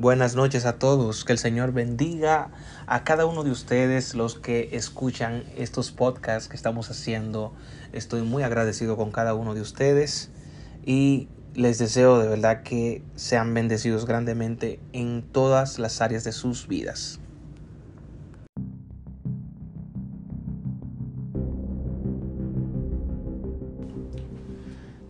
[0.00, 1.26] Buenas noches a todos.
[1.26, 2.48] Que el Señor bendiga
[2.86, 7.52] a cada uno de ustedes, los que escuchan estos podcasts que estamos haciendo.
[7.92, 10.30] Estoy muy agradecido con cada uno de ustedes
[10.86, 16.66] y les deseo de verdad que sean bendecidos grandemente en todas las áreas de sus
[16.66, 17.20] vidas.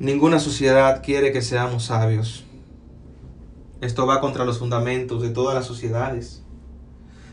[0.01, 2.45] Ninguna sociedad quiere que seamos sabios.
[3.81, 6.43] Esto va contra los fundamentos de todas las sociedades.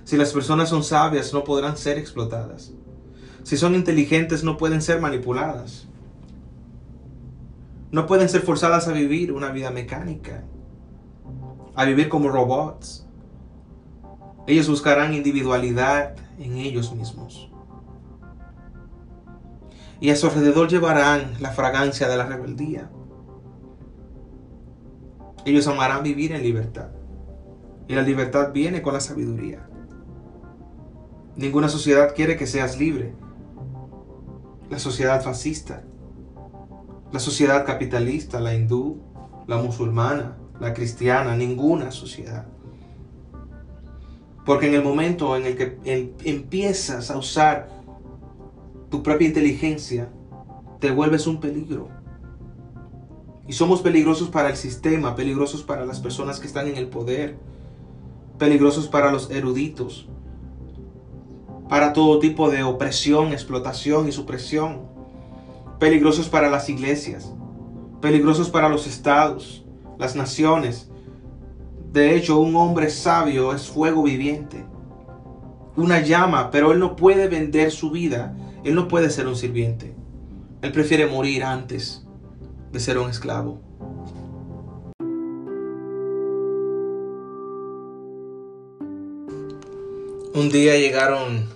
[0.06, 2.74] Si las personas son sabias, no podrán ser explotadas.
[3.44, 5.88] Si son inteligentes, no pueden ser manipuladas.
[7.92, 10.44] No pueden ser forzadas a vivir una vida mecánica,
[11.76, 13.06] a vivir como robots.
[14.46, 17.50] Ellos buscarán individualidad en ellos mismos.
[20.00, 22.90] Y a su alrededor llevarán la fragancia de la rebeldía.
[25.48, 26.90] Ellos amarán vivir en libertad.
[27.88, 29.66] Y la libertad viene con la sabiduría.
[31.38, 33.14] Ninguna sociedad quiere que seas libre.
[34.70, 35.86] La sociedad fascista,
[37.14, 39.02] la sociedad capitalista, la hindú,
[39.48, 42.46] la musulmana, la cristiana, ninguna sociedad.
[44.46, 45.78] Porque en el momento en el que
[46.26, 47.70] empiezas a usar
[48.90, 50.10] tu propia inteligencia,
[50.82, 51.97] te vuelves un peligro.
[53.48, 57.38] Y somos peligrosos para el sistema, peligrosos para las personas que están en el poder,
[58.38, 60.08] peligrosos para los eruditos,
[61.70, 64.82] para todo tipo de opresión, explotación y supresión,
[65.80, 67.34] peligrosos para las iglesias,
[68.02, 69.66] peligrosos para los estados,
[69.98, 70.90] las naciones.
[71.94, 74.66] De hecho, un hombre sabio es fuego viviente,
[75.78, 79.96] una llama, pero él no puede vender su vida, él no puede ser un sirviente,
[80.62, 82.07] él prefiere morir antes
[82.80, 83.60] ser un esclavo.
[90.34, 91.48] Un día llegaron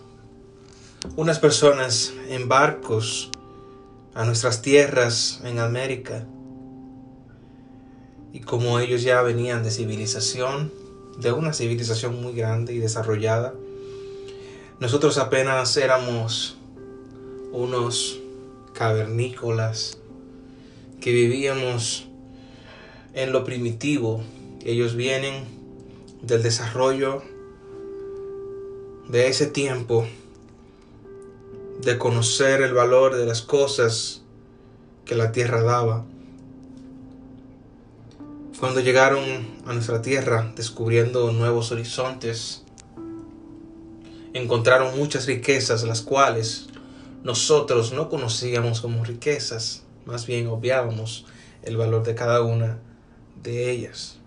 [1.15, 3.29] unas personas en barcos
[4.15, 6.25] a nuestras tierras en América.
[8.33, 10.71] Y como ellos ya venían de civilización,
[11.19, 13.53] de una civilización muy grande y desarrollada,
[14.79, 16.57] nosotros apenas éramos
[17.51, 18.19] unos
[18.73, 20.00] cavernícolas
[21.01, 22.07] que vivíamos
[23.13, 24.23] en lo primitivo.
[24.63, 25.43] Ellos vienen
[26.21, 27.23] del desarrollo
[29.09, 30.07] de ese tiempo,
[31.81, 34.21] de conocer el valor de las cosas
[35.03, 36.05] que la tierra daba.
[38.59, 39.23] Cuando llegaron
[39.65, 42.63] a nuestra tierra descubriendo nuevos horizontes,
[44.33, 46.67] encontraron muchas riquezas las cuales
[47.23, 51.25] nosotros no conocíamos como riquezas más bien obviábamos
[51.63, 52.79] el valor de cada una
[53.41, 54.17] de ellas.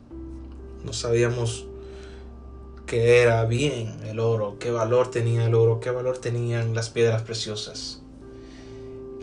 [0.84, 1.66] No sabíamos
[2.86, 7.22] qué era bien el oro, qué valor tenía el oro, qué valor tenían las piedras
[7.22, 8.02] preciosas,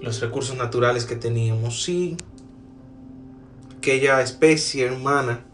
[0.01, 1.83] los recursos naturales que teníamos.
[1.83, 2.17] Sí,
[3.77, 5.45] aquella especie humana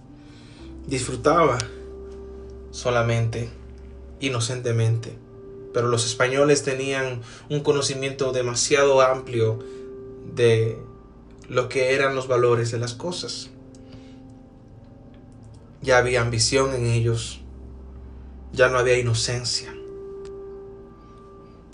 [0.88, 1.58] disfrutaba
[2.72, 3.50] solamente,
[4.20, 5.18] inocentemente.
[5.74, 9.60] Pero los españoles tenían un conocimiento demasiado amplio
[10.38, 10.78] de
[11.50, 13.50] lo que eran los valores de las cosas.
[15.82, 17.42] Ya había ambición en ellos,
[18.54, 19.74] ya no había inocencia,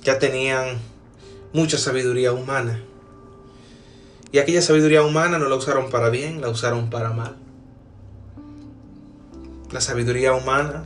[0.01, 0.79] ya tenían
[1.53, 2.81] mucha sabiduría humana.
[4.31, 7.35] Y aquella sabiduría humana no la usaron para bien, la usaron para mal.
[9.71, 10.85] La sabiduría humana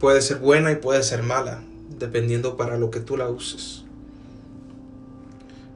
[0.00, 1.62] puede ser buena y puede ser mala,
[1.98, 3.81] dependiendo para lo que tú la uses.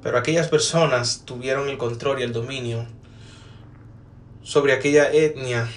[0.06, 2.86] Pero aquellas personas tuvieron el control y el dominio
[4.44, 5.68] sobre aquella etnia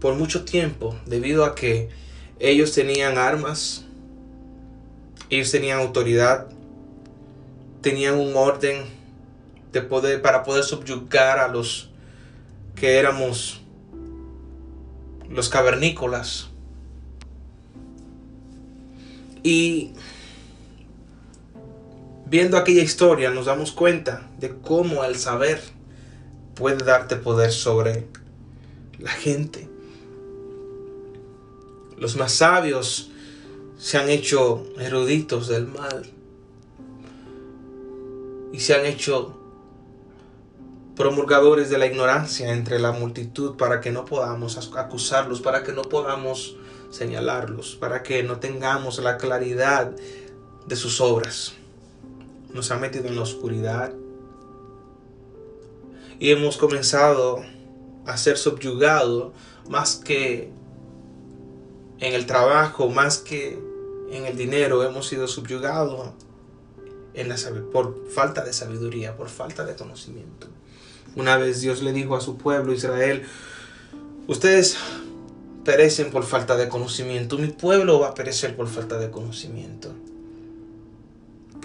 [0.00, 1.90] por mucho tiempo debido a que
[2.40, 3.84] ellos tenían armas,
[5.30, 6.48] ellos tenían autoridad,
[7.82, 8.82] tenían un orden
[9.70, 11.90] de poder para poder subyugar a los
[12.74, 13.60] que éramos
[15.30, 16.48] los cavernícolas.
[19.44, 19.92] Y
[22.28, 25.62] Viendo aquella historia nos damos cuenta de cómo el saber
[26.56, 28.08] puede darte poder sobre
[28.98, 29.68] la gente.
[31.96, 33.12] Los más sabios
[33.78, 36.04] se han hecho eruditos del mal
[38.52, 39.38] y se han hecho
[40.96, 45.82] promulgadores de la ignorancia entre la multitud para que no podamos acusarlos, para que no
[45.82, 46.56] podamos
[46.90, 49.92] señalarlos, para que no tengamos la claridad
[50.66, 51.54] de sus obras
[52.56, 53.92] nos ha metido en la oscuridad
[56.18, 57.44] y hemos comenzado
[58.06, 59.32] a ser subyugado
[59.68, 60.50] más que
[61.98, 63.58] en el trabajo, más que
[64.10, 66.10] en el dinero, hemos sido subyugados
[67.14, 67.36] en la,
[67.72, 70.48] por falta de sabiduría, por falta de conocimiento.
[71.16, 73.24] Una vez Dios le dijo a su pueblo Israel,
[74.26, 74.76] ustedes
[75.64, 79.92] perecen por falta de conocimiento, mi pueblo va a perecer por falta de conocimiento.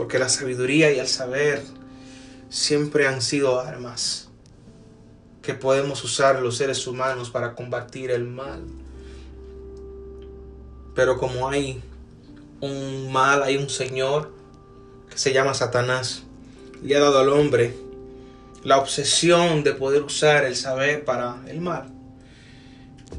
[0.02, 1.62] Porque la sabiduría y el saber
[2.50, 4.30] siempre han sido armas
[5.44, 8.64] que podemos usar los seres humanos para combatir el mal.
[10.96, 11.84] Pero como hay
[12.62, 14.32] un mal, hay un Señor
[15.08, 16.24] que se llama Satanás,
[16.82, 17.76] le ha dado al hombre
[18.64, 21.92] la obsesión de poder usar el saber para el mal.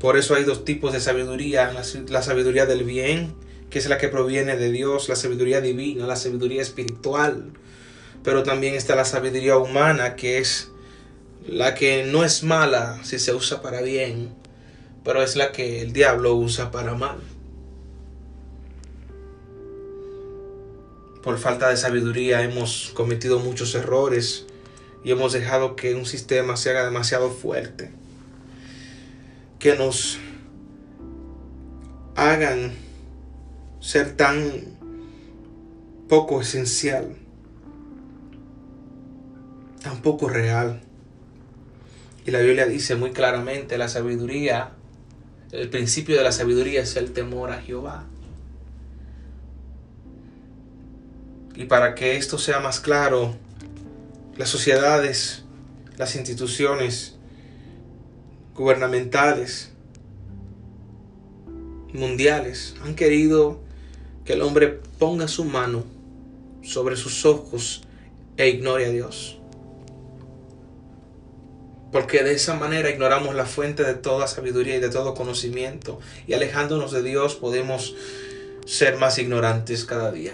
[0.01, 1.73] Por eso hay dos tipos de sabiduría,
[2.09, 3.37] la, sabiduría del bien,
[3.73, 7.53] que es la que proviene de Dios, la sabiduría divina, la sabiduría espiritual.
[8.23, 10.71] Pero también está la sabiduría humana, que es
[11.49, 14.29] la que no es mala si se usa para bien,
[15.05, 17.17] pero es la que el diablo usa para mal.
[21.23, 24.45] Por falta de sabiduría hemos cometido muchos errores
[25.03, 27.91] y hemos dejado que un sistema se haga demasiado fuerte.
[29.59, 30.19] Que nos
[32.17, 32.92] hagan
[33.83, 34.79] ser tan
[36.09, 37.17] poco esencial,
[39.83, 40.81] tan poco real.
[42.25, 44.71] Y la Biblia dice muy claramente, la sabiduría,
[45.51, 48.07] el principio de la sabiduría es el temor a Jehová.
[51.57, 53.35] Y para que esto sea más claro,
[54.37, 55.43] las sociedades,
[55.97, 57.17] las instituciones
[58.55, 59.73] gubernamentales,
[61.93, 63.72] mundiales, han querido
[64.25, 65.85] que el hombre ponga su mano
[66.63, 67.83] sobre sus ojos
[68.37, 69.39] e ignore a Dios.
[71.91, 76.01] Porque de esa manera ignoramos la fuente de toda sabiduría y de todo conocimiento.
[76.27, 77.95] Y alejándonos de Dios podemos
[78.65, 80.33] ser más ignorantes cada día.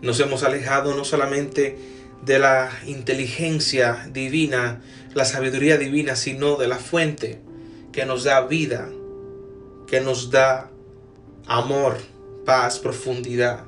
[0.00, 1.78] Nos hemos alejado no solamente
[2.24, 4.80] de la inteligencia divina,
[5.14, 7.40] la sabiduría divina, sino de la fuente
[7.92, 8.90] que nos da vida,
[9.94, 10.68] que nos da
[11.46, 11.98] amor,
[12.44, 13.60] paz, profundidad.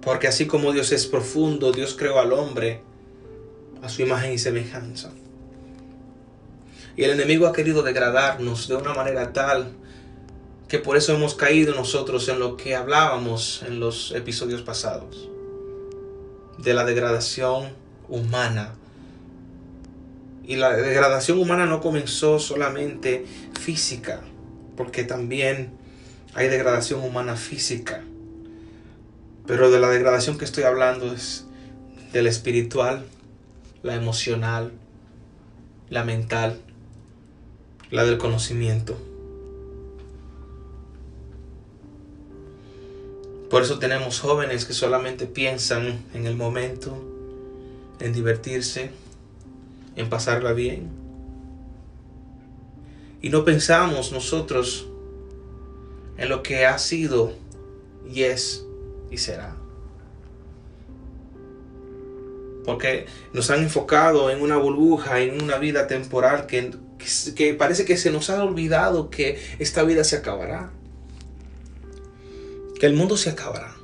[0.00, 2.82] Porque así como Dios es profundo, Dios creó al hombre
[3.82, 5.10] a su imagen y semejanza.
[6.96, 9.72] Y el enemigo ha querido degradarnos de una manera tal
[10.68, 15.28] que por eso hemos caído nosotros en lo que hablábamos en los episodios pasados,
[16.56, 17.70] de la degradación
[18.08, 18.76] humana.
[20.46, 23.26] Y la degradación humana no comenzó solamente
[23.58, 24.22] física,
[24.78, 25.72] porque también
[26.34, 28.04] hay degradación humana física.
[29.44, 31.46] Pero de la degradación que estoy hablando es
[32.12, 33.04] de la espiritual,
[33.82, 34.70] la emocional,
[35.90, 36.60] la mental,
[37.90, 38.96] la del conocimiento.
[43.50, 46.96] Por eso tenemos jóvenes que solamente piensan en el momento,
[47.98, 48.92] en divertirse,
[49.96, 50.97] en pasarla bien.
[53.20, 54.88] Y no pensamos nosotros
[56.16, 57.32] en lo que ha sido
[58.12, 58.64] y es
[59.10, 59.56] y será.
[62.64, 66.72] Porque nos han enfocado en una burbuja, en una vida temporal que,
[67.34, 70.70] que, parece que se nos ha olvidado que esta vida se acabará
[72.78, 73.74] que el mundo se acabará.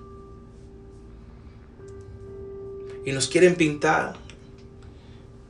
[3.05, 4.15] Y nos quieren pintar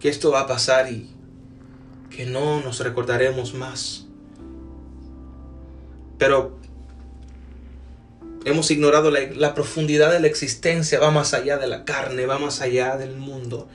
[0.00, 1.13] que esto va a pasar y
[2.14, 4.06] que no nos recordaremos más.
[6.18, 6.56] Pero
[8.44, 12.61] hemos ignorado la, profundidad de la existencia, va más allá de la carne, va más
[12.61, 13.68] allá del mundo.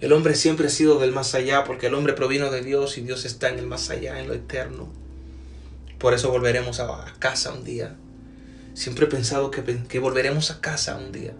[0.00, 3.02] El hombre siempre ha sido del más allá porque el hombre provino de Dios y
[3.02, 4.92] Dios está en el más allá, en lo eterno.
[5.98, 7.94] Por eso volveremos a, casa un día.
[8.74, 11.34] Siempre he pensado que volveremos a casa un día.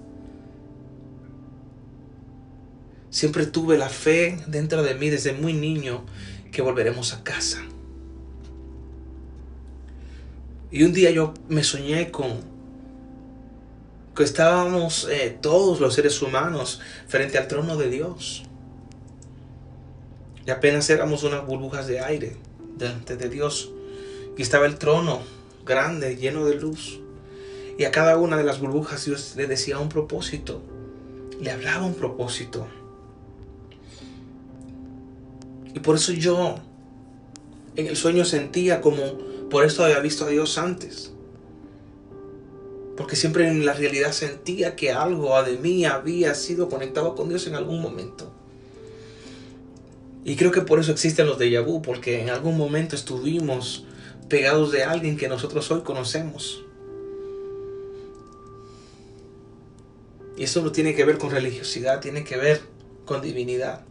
[3.12, 6.02] Siempre tuve la fe dentro de mí desde muy niño
[6.50, 7.62] que volveremos a casa.
[10.70, 12.40] Y un día yo me soñé con
[14.16, 18.44] que estábamos eh, todos los seres humanos frente al trono de Dios.
[20.46, 22.38] Y apenas éramos unas burbujas de aire
[22.78, 23.70] delante de Dios.
[24.38, 25.20] Y estaba el trono
[25.66, 26.98] grande, lleno de luz.
[27.76, 30.62] Y a cada una de las burbujas Dios le decía un propósito.
[31.38, 32.66] Le hablaba un propósito.
[35.74, 36.56] Y por eso yo
[37.76, 39.02] en el sueño sentía como
[39.50, 41.12] por esto había visto a Dios antes.
[42.96, 47.46] Porque siempre en la realidad sentía que algo de mí había sido conectado con Dios
[47.46, 48.32] en algún momento.
[50.24, 53.84] Y creo que por eso existen los déjà vu, porque en algún momento estuvimos
[54.28, 56.64] pegados de alguien que nosotros hoy conocemos.
[60.36, 62.62] Y eso no tiene que ver con religiosidad, tiene que ver
[63.04, 63.84] con divinidad.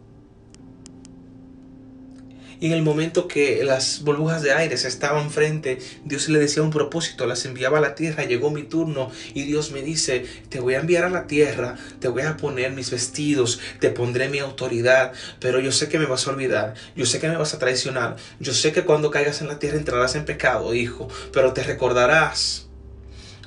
[2.62, 6.70] Y en el momento que las burbujas de aire estaban frente, Dios le decía un
[6.70, 10.74] propósito, las enviaba a la tierra, llegó mi turno y Dios me dice, te voy
[10.74, 15.12] a enviar a la tierra, te voy a poner mis vestidos, te pondré mi autoridad,
[15.40, 18.14] pero yo sé que me vas a olvidar, yo sé que me vas a traicionar,
[18.38, 22.68] yo sé que cuando caigas en la tierra entrarás en pecado, hijo, pero te recordarás.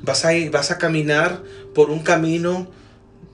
[0.02, 1.42] Vas a ir, vas a caminar
[1.74, 2.70] por un camino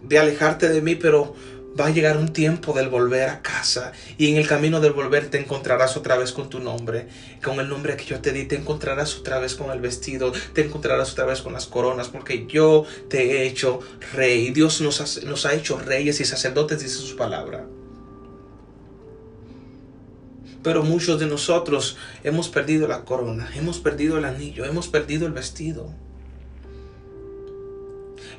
[0.04, 1.34] de alejarte de mí, pero
[1.80, 5.30] va a llegar un tiempo del volver a casa y en el camino del volver
[5.30, 7.08] te encontrarás otra vez con tu nombre,
[7.44, 10.66] con el nombre que yo te di, te encontrarás otra vez con el vestido, te
[10.66, 13.80] encontrarás otra vez con las coronas, porque yo te he hecho
[14.14, 14.52] rey.
[14.52, 17.66] Dios nos ha, hecho reyes y sacerdotes, dice su palabra.
[20.64, 25.34] Pero muchos de nosotros hemos perdido la corona, hemos perdido el anillo, hemos perdido el
[25.34, 25.92] vestido.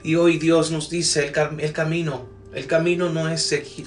[0.05, 3.87] Y hoy Dios nos dice el camino el camino no es seguir,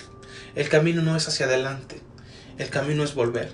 [0.56, 2.02] el camino no es hacia adelante,
[2.58, 3.52] el camino es volver.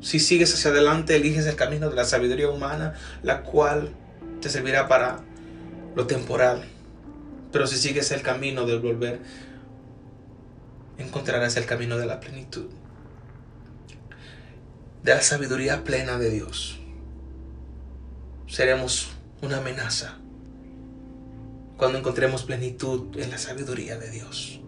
[0.00, 3.94] Si sigues hacia adelante, eliges el camino de la sabiduría humana, la cual
[4.40, 5.20] te servirá para
[5.94, 6.64] lo temporal.
[7.50, 9.20] Pero si sigues el camino del volver,
[10.98, 12.66] encontrarás el camino de la plenitud,
[15.02, 16.78] de la sabiduría plena de Dios.
[18.46, 19.08] Seremos
[19.42, 20.18] una amenaza
[21.76, 24.60] cuando encontremos plenitud en la sabiduría de Dios.